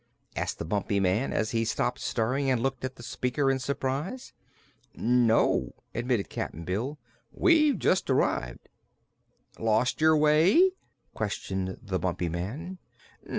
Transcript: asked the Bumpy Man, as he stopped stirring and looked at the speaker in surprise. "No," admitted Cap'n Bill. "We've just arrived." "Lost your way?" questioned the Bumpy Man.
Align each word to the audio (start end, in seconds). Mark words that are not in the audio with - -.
asked 0.35 0.57
the 0.57 0.65
Bumpy 0.65 0.99
Man, 0.99 1.31
as 1.31 1.51
he 1.51 1.63
stopped 1.63 1.99
stirring 1.99 2.49
and 2.49 2.59
looked 2.63 2.83
at 2.83 2.95
the 2.95 3.03
speaker 3.03 3.51
in 3.51 3.59
surprise. 3.59 4.33
"No," 4.95 5.75
admitted 5.93 6.27
Cap'n 6.27 6.63
Bill. 6.63 6.97
"We've 7.31 7.77
just 7.77 8.09
arrived." 8.09 8.67
"Lost 9.59 10.01
your 10.01 10.17
way?" 10.17 10.71
questioned 11.13 11.77
the 11.83 11.99
Bumpy 11.99 12.29
Man. 12.29 12.79